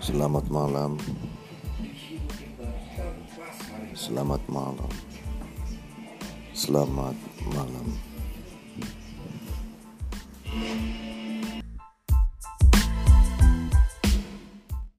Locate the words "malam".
0.50-0.98, 4.48-4.92, 7.52-7.86